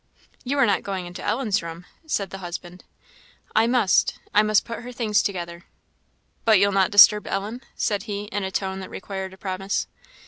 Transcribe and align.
"You 0.43 0.57
are 0.57 0.65
not 0.65 0.81
going 0.81 1.05
into 1.05 1.23
Ellen's 1.23 1.61
room?" 1.61 1.85
said 2.07 2.31
the 2.31 2.39
husband. 2.39 2.83
"I 3.55 3.67
must 3.67 4.17
I 4.33 4.41
must 4.41 4.65
put 4.65 4.79
her 4.81 4.91
things 4.91 5.21
together." 5.21 5.65
"But 6.43 6.57
you'll 6.57 6.71
not 6.71 6.89
disturb 6.89 7.27
Ellen?" 7.27 7.61
said 7.75 8.01
he, 8.09 8.23
in 8.23 8.43
a 8.43 8.49
tone 8.49 8.79
that 8.79 8.89
required 8.89 9.31
a 9.31 9.37
promise. 9.37 9.85